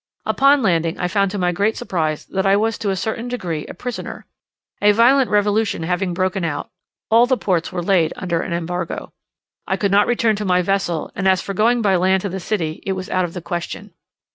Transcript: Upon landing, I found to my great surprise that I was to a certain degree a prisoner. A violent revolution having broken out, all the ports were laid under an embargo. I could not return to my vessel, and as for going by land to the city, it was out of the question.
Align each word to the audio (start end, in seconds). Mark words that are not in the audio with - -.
Upon 0.25 0.63
landing, 0.63 0.99
I 0.99 1.07
found 1.07 1.29
to 1.29 1.37
my 1.37 1.51
great 1.51 1.77
surprise 1.77 2.25
that 2.25 2.47
I 2.47 2.55
was 2.55 2.79
to 2.79 2.89
a 2.89 2.95
certain 2.95 3.27
degree 3.27 3.67
a 3.67 3.75
prisoner. 3.75 4.25
A 4.81 4.93
violent 4.93 5.29
revolution 5.29 5.83
having 5.83 6.15
broken 6.15 6.43
out, 6.43 6.71
all 7.11 7.27
the 7.27 7.37
ports 7.37 7.71
were 7.71 7.83
laid 7.83 8.11
under 8.15 8.41
an 8.41 8.51
embargo. 8.51 9.11
I 9.67 9.77
could 9.77 9.91
not 9.91 10.07
return 10.07 10.35
to 10.37 10.43
my 10.43 10.63
vessel, 10.63 11.11
and 11.13 11.27
as 11.27 11.39
for 11.43 11.53
going 11.53 11.83
by 11.83 11.97
land 11.97 12.21
to 12.23 12.29
the 12.29 12.39
city, 12.39 12.81
it 12.83 12.93
was 12.93 13.11
out 13.11 13.25
of 13.25 13.35
the 13.35 13.43
question. 13.43 13.93